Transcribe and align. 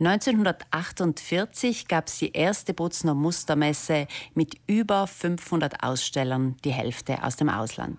1948 0.00 1.86
gab 1.86 2.06
es 2.06 2.16
die 2.18 2.32
erste 2.32 2.72
Bozner 2.72 3.14
Mustermesse 3.14 4.06
mit 4.34 4.56
über 4.66 5.06
500 5.06 5.82
Ausstellern, 5.82 6.56
die 6.64 6.72
Hälfte 6.72 7.22
aus 7.22 7.36
dem 7.36 7.50
Ausland. 7.50 7.98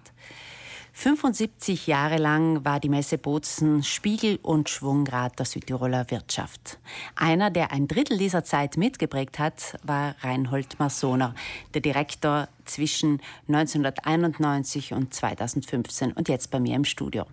75 0.93 1.87
Jahre 1.87 2.17
lang 2.17 2.65
war 2.65 2.79
die 2.79 2.89
Messe 2.89 3.19
Bozen 3.19 3.83
Spiegel 3.83 4.39
und 4.41 4.69
Schwungrad 4.69 5.37
der 5.37 5.45
Südtiroler 5.45 6.09
Wirtschaft. 6.09 6.79
Einer, 7.15 7.51
der 7.51 7.71
ein 7.71 7.87
Drittel 7.87 8.17
dieser 8.17 8.43
Zeit 8.43 8.77
mitgeprägt 8.77 9.37
hat, 9.37 9.77
war 9.83 10.15
Reinhold 10.21 10.79
Marsoner, 10.79 11.35
der 11.75 11.81
Direktor 11.81 12.49
zwischen 12.65 13.21
1991 13.47 14.93
und 14.93 15.13
2015 15.13 16.13
und 16.13 16.29
jetzt 16.29 16.49
bei 16.49 16.59
mir 16.59 16.75
im 16.75 16.85
Studio. 16.85 17.25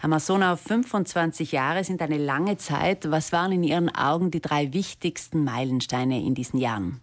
Herr 0.00 0.08
Masona, 0.08 0.54
25 0.54 1.50
Jahre 1.50 1.82
sind 1.82 2.00
eine 2.02 2.18
lange 2.18 2.56
Zeit. 2.56 3.10
Was 3.10 3.32
waren 3.32 3.50
in 3.50 3.64
Ihren 3.64 3.92
Augen 3.92 4.30
die 4.30 4.40
drei 4.40 4.72
wichtigsten 4.72 5.42
Meilensteine 5.42 6.20
in 6.24 6.36
diesen 6.36 6.60
Jahren? 6.60 7.00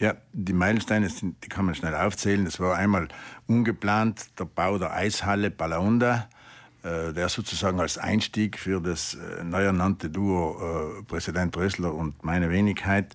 Ja, 0.00 0.16
die 0.32 0.52
Meilensteine 0.52 1.08
sind, 1.08 1.44
die 1.44 1.48
kann 1.48 1.64
man 1.64 1.76
schnell 1.76 1.94
aufzählen. 1.94 2.44
Es 2.44 2.58
war 2.58 2.74
einmal 2.76 3.06
ungeplant 3.46 4.36
der 4.36 4.46
Bau 4.46 4.78
der 4.78 4.92
Eishalle 4.92 5.52
Balaunda, 5.52 6.28
äh, 6.82 7.12
der 7.12 7.28
sozusagen 7.28 7.78
als 7.78 7.98
Einstieg 7.98 8.58
für 8.58 8.80
das 8.80 9.14
äh, 9.14 9.44
neu 9.44 9.62
ernannte 9.62 10.10
Duo 10.10 10.98
äh, 10.98 11.02
Präsident 11.04 11.56
Rössler 11.56 11.94
und 11.94 12.24
meine 12.24 12.50
Wenigkeit 12.50 13.14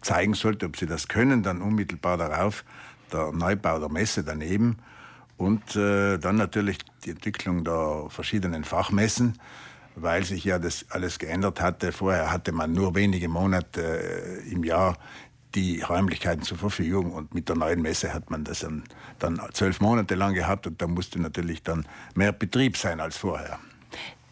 zeigen 0.00 0.34
sollte, 0.34 0.66
ob 0.66 0.76
sie 0.76 0.86
das 0.86 1.06
können. 1.06 1.44
Dann 1.44 1.62
unmittelbar 1.62 2.16
darauf 2.16 2.64
der 3.12 3.30
Neubau 3.30 3.78
der 3.78 3.88
Messe 3.88 4.24
daneben 4.24 4.78
und 5.38 5.76
äh, 5.76 6.18
dann 6.18 6.36
natürlich 6.36 6.78
die 7.04 7.10
Entwicklung 7.10 7.64
der 7.64 8.06
verschiedenen 8.10 8.64
Fachmessen, 8.64 9.38
weil 9.94 10.24
sich 10.24 10.44
ja 10.44 10.58
das 10.58 10.86
alles 10.90 11.18
geändert 11.18 11.60
hatte. 11.60 11.92
Vorher 11.92 12.30
hatte 12.30 12.52
man 12.52 12.72
nur 12.72 12.94
wenige 12.94 13.28
Monate 13.28 14.42
äh, 14.44 14.52
im 14.52 14.64
Jahr 14.64 14.98
die 15.54 15.80
Räumlichkeiten 15.80 16.42
zur 16.42 16.58
Verfügung 16.58 17.12
und 17.12 17.32
mit 17.34 17.48
der 17.48 17.56
neuen 17.56 17.80
Messe 17.80 18.12
hat 18.12 18.30
man 18.30 18.44
das 18.44 18.60
dann, 18.60 18.84
dann 19.18 19.40
zwölf 19.52 19.80
Monate 19.80 20.14
lang 20.14 20.34
gehabt 20.34 20.66
und 20.66 20.82
da 20.82 20.86
musste 20.86 21.20
natürlich 21.20 21.62
dann 21.62 21.86
mehr 22.14 22.32
Betrieb 22.32 22.76
sein 22.76 23.00
als 23.00 23.16
vorher. 23.16 23.58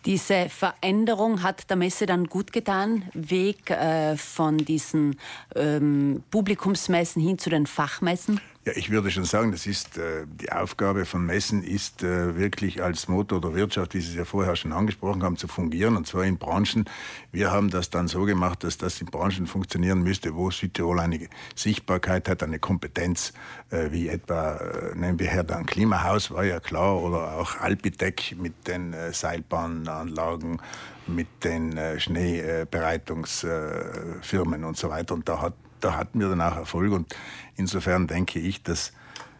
Diese 0.04 0.48
Veränderung 0.48 1.42
hat 1.42 1.68
der 1.70 1.76
Messe 1.76 2.06
dann 2.06 2.26
gut 2.26 2.52
getan, 2.52 3.04
Weg 3.14 3.70
äh, 3.70 4.16
von 4.16 4.58
diesen 4.58 5.18
ähm, 5.54 6.22
Publikumsmessen 6.30 7.20
hin 7.20 7.38
zu 7.38 7.50
den 7.50 7.66
Fachmessen? 7.66 8.40
Ja, 8.66 8.72
ich 8.74 8.90
würde 8.90 9.10
schon 9.12 9.24
sagen, 9.24 9.52
das 9.52 9.68
ist 9.68 9.96
äh, 9.96 10.26
die 10.26 10.50
Aufgabe 10.50 11.04
von 11.04 11.24
Messen 11.24 11.62
ist 11.62 12.02
äh, 12.02 12.36
wirklich 12.36 12.82
als 12.82 13.06
Motor 13.06 13.40
der 13.40 13.54
Wirtschaft, 13.54 13.94
wie 13.94 14.00
Sie 14.00 14.10
es 14.10 14.16
ja 14.16 14.24
vorher 14.24 14.56
schon 14.56 14.72
angesprochen 14.72 15.22
haben, 15.22 15.36
zu 15.36 15.46
fungieren 15.46 15.96
und 15.96 16.08
zwar 16.08 16.24
in 16.24 16.36
Branchen. 16.36 16.86
Wir 17.30 17.52
haben 17.52 17.70
das 17.70 17.90
dann 17.90 18.08
so 18.08 18.24
gemacht, 18.24 18.64
dass 18.64 18.76
das 18.76 19.00
in 19.00 19.06
Branchen 19.06 19.46
funktionieren 19.46 20.02
müsste, 20.02 20.34
wo 20.34 20.50
Südtirol 20.50 20.98
eine 20.98 21.28
Sichtbarkeit 21.54 22.28
hat, 22.28 22.42
eine 22.42 22.58
Kompetenz, 22.58 23.34
äh, 23.70 23.92
wie 23.92 24.08
etwa 24.08 24.56
äh, 24.56 24.96
nehmen 24.96 25.20
wir 25.20 25.28
her 25.28 25.44
dann 25.44 25.64
Klimahaus 25.64 26.32
war 26.32 26.42
ja 26.42 26.58
klar 26.58 27.00
oder 27.00 27.36
auch 27.36 27.60
Alpitec 27.60 28.34
mit 28.36 28.66
den 28.66 28.94
äh, 28.94 29.12
Seilbahnanlagen, 29.12 30.60
mit 31.06 31.28
den 31.44 31.76
äh, 31.76 32.00
Schneebereitungsfirmen 32.00 34.64
und 34.64 34.76
so 34.76 34.90
weiter. 34.90 35.14
Und 35.14 35.28
da 35.28 35.40
hat 35.40 35.54
da 35.86 35.96
hatten 35.96 36.18
wir 36.18 36.28
dann 36.28 36.40
auch 36.40 36.56
Erfolg 36.56 36.92
und 36.92 37.14
insofern 37.56 38.06
denke 38.06 38.40
ich, 38.40 38.62
dass 38.62 38.92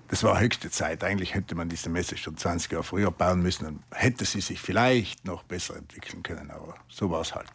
das 0.09 0.23
war 0.23 0.39
höchste 0.39 0.71
Zeit. 0.71 1.03
Eigentlich 1.03 1.35
hätte 1.35 1.57
man 1.57 1.69
diese 1.69 1.91
Messe 1.91 2.17
schon 2.17 2.37
20 2.37 2.71
Jahre 2.71 2.85
früher 2.85 3.11
bauen 3.11 3.43
müssen. 3.43 3.65
Dann 3.65 3.81
hätte 3.91 4.25
sie 4.25 4.41
sich 4.41 4.61
vielleicht 4.61 5.25
noch 5.25 5.43
besser 5.43 5.77
entwickeln 5.77 6.23
können, 6.23 6.53
aber 6.53 6.77
so 6.89 7.11
war 7.11 7.23
es 7.23 7.35
halt. 7.35 7.51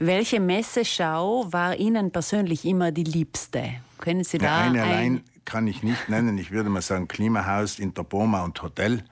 Welche 0.00 0.40
Messeschau 0.40 1.46
war 1.52 1.76
Ihnen 1.76 2.10
persönlich 2.10 2.64
immer 2.64 2.90
die 2.90 3.04
liebste? 3.04 3.74
Können 3.98 4.24
Sie 4.24 4.38
da 4.38 4.46
ja, 4.46 4.64
eine 4.64 4.82
ein 4.82 4.88
allein 4.88 5.24
kann 5.44 5.68
ich 5.68 5.84
nicht 5.84 6.08
nennen. 6.08 6.36
Ich 6.38 6.50
würde 6.50 6.68
mal 6.68 6.82
sagen 6.82 7.06
Klimahaus, 7.06 7.78
Interpoma 7.78 8.42
und 8.42 8.60
Hotel. 8.60 9.04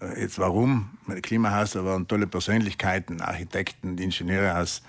Äh, 0.00 0.22
jetzt 0.22 0.38
warum? 0.38 0.90
Klimahaus, 1.20 1.72
da 1.72 1.84
waren 1.84 2.08
tolle 2.08 2.26
Persönlichkeiten, 2.26 3.20
Architekten, 3.20 3.98
Ingenieure 3.98 4.58
aus 4.58 4.82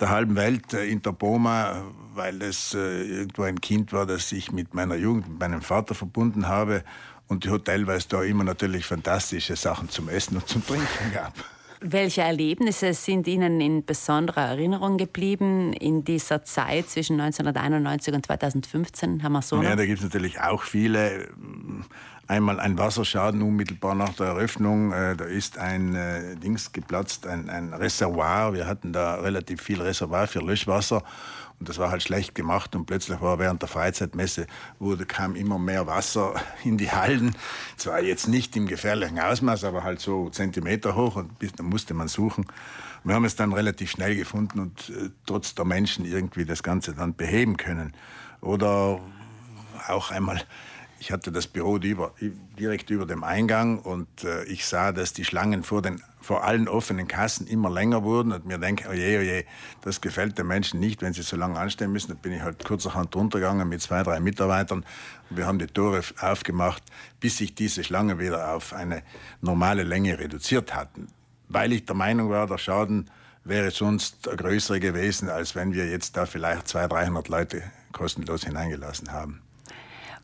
der 0.00 0.10
halben 0.10 0.36
Welt 0.36 0.72
äh, 0.74 0.86
in 0.86 1.02
der 1.02 1.12
Boma, 1.12 1.82
weil 2.14 2.42
es 2.42 2.74
äh, 2.74 3.02
irgendwo 3.02 3.42
ein 3.42 3.60
Kind 3.60 3.92
war, 3.92 4.06
das 4.06 4.32
ich 4.32 4.52
mit 4.52 4.74
meiner 4.74 4.96
Jugend, 4.96 5.28
mit 5.28 5.40
meinem 5.40 5.62
Vater 5.62 5.94
verbunden 5.94 6.48
habe. 6.48 6.84
Und 7.26 7.44
die 7.44 7.50
Hotel, 7.50 7.86
weil 7.86 7.98
es 7.98 8.08
da 8.08 8.22
immer 8.22 8.44
natürlich 8.44 8.86
fantastische 8.86 9.54
Sachen 9.54 9.90
zum 9.90 10.08
Essen 10.08 10.36
und 10.36 10.48
zum 10.48 10.66
Trinken 10.66 11.12
gab. 11.12 11.34
Welche 11.80 12.22
Erlebnisse 12.22 12.92
sind 12.92 13.28
Ihnen 13.28 13.60
in 13.60 13.84
besonderer 13.84 14.48
Erinnerung 14.48 14.96
geblieben 14.96 15.72
in 15.72 16.02
dieser 16.02 16.42
Zeit 16.42 16.88
zwischen 16.88 17.20
1991 17.20 18.14
und 18.14 18.26
2015, 18.26 19.20
Herr 19.20 19.30
Masona? 19.30 19.70
Ja, 19.70 19.76
da 19.76 19.86
gibt 19.86 19.98
es 19.98 20.04
natürlich 20.04 20.40
auch 20.40 20.62
viele. 20.62 21.28
Einmal 22.26 22.60
ein 22.60 22.76
Wasserschaden 22.76 23.40
unmittelbar 23.42 23.94
nach 23.94 24.12
der 24.14 24.26
Eröffnung. 24.26 24.92
Äh, 24.92 25.16
da 25.16 25.24
ist 25.24 25.56
ein 25.56 25.94
äh, 25.94 26.36
Dings 26.36 26.72
geplatzt, 26.72 27.26
ein, 27.26 27.48
ein 27.48 27.72
Reservoir. 27.72 28.52
Wir 28.52 28.66
hatten 28.66 28.92
da 28.92 29.14
relativ 29.14 29.62
viel 29.62 29.80
Reservoir 29.80 30.26
für 30.26 30.40
Löschwasser. 30.40 31.02
Und 31.60 31.68
das 31.68 31.78
war 31.78 31.90
halt 31.90 32.02
schlecht 32.02 32.34
gemacht 32.34 32.76
und 32.76 32.86
plötzlich 32.86 33.20
war 33.20 33.38
während 33.38 33.62
der 33.62 33.68
Freizeitmesse 33.68 34.46
wurde, 34.78 35.06
kam 35.06 35.34
immer 35.34 35.58
mehr 35.58 35.86
Wasser 35.86 36.34
in 36.64 36.78
die 36.78 36.90
Hallen. 36.90 37.34
Zwar 37.76 38.00
jetzt 38.02 38.28
nicht 38.28 38.56
im 38.56 38.66
gefährlichen 38.66 39.18
Ausmaß, 39.18 39.64
aber 39.64 39.82
halt 39.82 40.00
so 40.00 40.30
Zentimeter 40.30 40.94
hoch 40.94 41.16
und 41.16 41.30
dann 41.56 41.66
musste 41.66 41.94
man 41.94 42.08
suchen. 42.08 42.46
Wir 43.04 43.14
haben 43.14 43.24
es 43.24 43.36
dann 43.36 43.52
relativ 43.52 43.90
schnell 43.90 44.16
gefunden 44.16 44.60
und 44.60 44.90
äh, 44.90 45.10
trotz 45.26 45.54
der 45.54 45.64
Menschen 45.64 46.04
irgendwie 46.04 46.44
das 46.44 46.62
Ganze 46.62 46.94
dann 46.94 47.14
beheben 47.14 47.56
können. 47.56 47.94
Oder 48.40 49.00
auch 49.88 50.10
einmal 50.10 50.42
ich 51.00 51.12
hatte 51.12 51.30
das 51.30 51.46
Büro 51.46 51.78
direkt 51.78 52.90
über 52.90 53.06
dem 53.06 53.22
Eingang 53.22 53.78
und 53.78 54.24
äh, 54.24 54.44
ich 54.44 54.66
sah, 54.66 54.92
dass 54.92 55.12
die 55.12 55.24
Schlangen 55.24 55.62
vor, 55.62 55.80
den, 55.80 56.02
vor 56.20 56.44
allen 56.44 56.66
offenen 56.66 57.06
Kassen 57.06 57.46
immer 57.46 57.70
länger 57.70 58.02
wurden 58.02 58.32
und 58.32 58.46
mir 58.46 58.58
denke, 58.58 58.88
oje, 58.88 59.18
oje, 59.18 59.44
das 59.82 60.00
gefällt 60.00 60.38
den 60.38 60.48
Menschen 60.48 60.80
nicht, 60.80 61.00
wenn 61.00 61.12
sie 61.12 61.22
so 61.22 61.36
lange 61.36 61.58
anstehen 61.58 61.92
müssen. 61.92 62.08
Da 62.08 62.14
bin 62.14 62.32
ich 62.32 62.42
halt 62.42 62.64
kurzerhand 62.64 63.14
runtergegangen 63.14 63.68
mit 63.68 63.80
zwei, 63.80 64.02
drei 64.02 64.18
Mitarbeitern 64.20 64.84
und 65.30 65.36
wir 65.36 65.46
haben 65.46 65.58
die 65.58 65.66
Tore 65.66 66.02
aufgemacht, 66.20 66.82
bis 67.20 67.38
sich 67.38 67.54
diese 67.54 67.84
Schlangen 67.84 68.18
wieder 68.18 68.54
auf 68.54 68.72
eine 68.72 69.02
normale 69.40 69.84
Länge 69.84 70.18
reduziert 70.18 70.74
hatten. 70.74 71.08
Weil 71.48 71.72
ich 71.72 71.84
der 71.84 71.94
Meinung 71.94 72.30
war, 72.30 72.46
der 72.46 72.58
Schaden 72.58 73.10
wäre 73.44 73.70
sonst 73.70 74.24
größer 74.24 74.80
gewesen, 74.80 75.28
als 75.30 75.54
wenn 75.54 75.72
wir 75.72 75.88
jetzt 75.88 76.16
da 76.16 76.26
vielleicht 76.26 76.68
200, 76.68 76.92
300 76.92 77.28
Leute 77.28 77.62
kostenlos 77.92 78.44
hineingelassen 78.44 79.12
haben. 79.12 79.42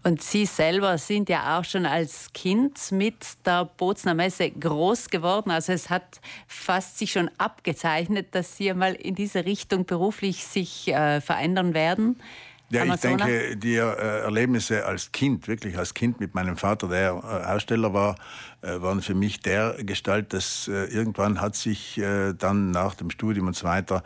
Und 0.06 0.22
Sie 0.22 0.44
selber 0.44 0.98
sind 0.98 1.30
ja 1.30 1.58
auch 1.58 1.64
schon 1.64 1.86
als 1.86 2.30
Kind 2.34 2.92
mit 2.92 3.16
der 3.46 3.64
Bozner 3.64 4.12
Messe 4.12 4.50
groß 4.50 5.08
geworden. 5.08 5.50
Also 5.50 5.72
es 5.72 5.88
hat 5.88 6.20
fast 6.46 6.98
sich 6.98 7.12
schon 7.12 7.30
abgezeichnet, 7.38 8.34
dass 8.34 8.58
Sie 8.58 8.72
mal 8.74 8.92
in 8.92 9.14
diese 9.14 9.46
Richtung 9.46 9.86
beruflich 9.86 10.44
sich 10.44 10.88
äh, 10.88 11.22
verändern 11.22 11.72
werden. 11.72 12.20
Ja, 12.68 12.84
ich 12.84 13.00
denke, 13.00 13.56
die 13.56 13.76
äh, 13.76 13.78
Erlebnisse 13.78 14.84
als 14.84 15.10
Kind, 15.12 15.48
wirklich 15.48 15.78
als 15.78 15.94
Kind 15.94 16.20
mit 16.20 16.34
meinem 16.34 16.58
Vater, 16.58 16.88
der 16.88 17.10
äh, 17.10 17.46
Aussteller 17.54 17.94
war, 17.94 18.16
äh, 18.60 18.80
waren 18.82 19.00
für 19.00 19.14
mich 19.14 19.40
der 19.40 19.76
Gestalt, 19.84 20.34
dass 20.34 20.68
irgendwann 20.68 21.40
hat 21.40 21.56
sich 21.56 22.00
dann 22.38 22.70
nach 22.72 22.94
dem 22.94 23.10
Studium 23.10 23.46
und 23.46 23.56
so 23.56 23.66
weiter 23.66 24.02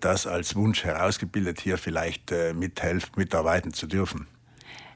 das 0.00 0.26
als 0.26 0.54
Wunsch 0.54 0.84
herausgebildet, 0.84 1.60
hier 1.60 1.78
vielleicht 1.78 2.32
mithelfen, 2.54 3.10
mitarbeiten 3.16 3.72
zu 3.72 3.86
dürfen. 3.86 4.26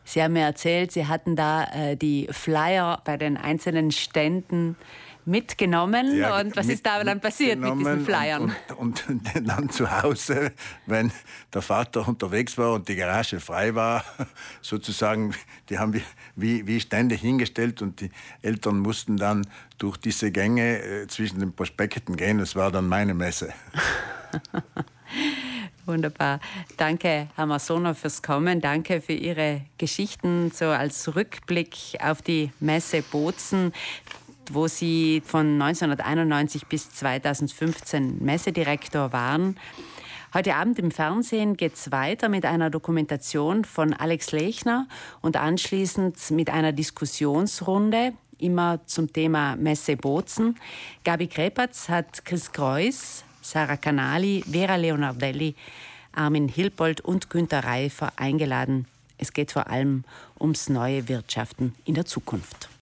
Sie 0.06 0.22
haben 0.22 0.34
mir 0.34 0.44
erzählt, 0.44 0.92
Sie 0.92 1.06
hatten 1.06 1.34
da 1.34 1.64
äh, 1.64 1.96
die 1.96 2.28
Flyer 2.30 3.02
bei 3.04 3.16
den 3.16 3.36
einzelnen 3.36 3.90
Ständen 3.90 4.76
mitgenommen. 5.24 6.16
Ja, 6.16 6.40
und 6.40 6.56
was 6.56 6.66
mit, 6.66 6.76
ist 6.76 6.86
da 6.86 7.02
dann 7.02 7.20
passiert 7.20 7.58
mit 7.58 7.76
diesen 7.76 8.04
Flyern? 8.04 8.54
Und, 8.78 9.04
und, 9.08 9.08
und, 9.08 9.30
dann 9.48 9.68
zu 9.68 9.90
Hause, 9.90 10.52
wenn 10.86 11.10
der 11.52 11.62
Vater 11.62 12.06
unterwegs 12.06 12.56
war 12.56 12.74
und 12.74 12.88
die 12.88 12.94
Garage 12.94 13.40
frei 13.40 13.74
war, 13.74 14.04
sozusagen, 14.62 15.34
die 15.68 15.78
haben 15.78 15.92
wir 15.92 16.02
wie, 16.36 16.66
wie 16.66 16.78
Stände 16.80 17.16
hingestellt 17.16 17.82
und 17.82 18.00
die 18.00 18.10
Eltern 18.42 18.78
mussten 18.78 19.16
dann 19.16 19.46
durch 19.78 19.96
diese 19.96 20.30
Gänge 20.30 20.82
äh, 20.82 21.06
zwischen 21.08 21.40
den 21.40 21.52
Prospekten 21.52 22.16
gehen. 22.16 22.38
Das 22.38 22.54
war 22.54 22.70
dann 22.70 22.88
meine 22.88 23.14
Messe. 23.14 23.52
Wunderbar. 25.86 26.40
Danke, 26.76 27.28
Herr 27.36 27.46
Masona, 27.46 27.94
fürs 27.94 28.22
Kommen. 28.22 28.60
Danke 28.60 29.00
für 29.00 29.12
Ihre 29.12 29.62
Geschichten, 29.78 30.50
so 30.52 30.66
als 30.66 31.14
Rückblick 31.14 31.76
auf 32.00 32.22
die 32.22 32.50
Messe 32.60 33.02
Bozen 33.02 33.72
wo 34.52 34.68
Sie 34.68 35.22
von 35.24 35.60
1991 35.60 36.66
bis 36.66 36.90
2015 36.90 38.24
Messedirektor 38.24 39.12
waren. 39.12 39.56
Heute 40.34 40.54
Abend 40.54 40.78
im 40.78 40.90
Fernsehen 40.90 41.56
geht 41.56 41.74
es 41.74 41.92
weiter 41.92 42.28
mit 42.28 42.44
einer 42.44 42.68
Dokumentation 42.68 43.64
von 43.64 43.94
Alex 43.94 44.32
Lechner 44.32 44.86
und 45.20 45.36
anschließend 45.36 46.30
mit 46.30 46.50
einer 46.50 46.72
Diskussionsrunde, 46.72 48.12
immer 48.38 48.80
zum 48.86 49.12
Thema 49.12 49.56
Messe 49.56 49.96
Bozen. 49.96 50.56
Gabi 51.04 51.26
Krepatz 51.26 51.88
hat 51.88 52.24
Chris 52.24 52.52
Kreuz 52.52 53.24
Sarah 53.46 53.76
Canali, 53.76 54.42
Vera 54.44 54.74
Leonardelli, 54.74 55.54
Armin 56.12 56.48
Hilpold 56.48 57.00
und 57.00 57.30
Günter 57.30 57.62
Reifer 57.62 58.12
eingeladen. 58.16 58.86
Es 59.18 59.32
geht 59.32 59.52
vor 59.52 59.68
allem 59.68 60.02
ums 60.40 60.68
neue 60.68 61.08
Wirtschaften 61.08 61.74
in 61.84 61.94
der 61.94 62.06
Zukunft. 62.06 62.68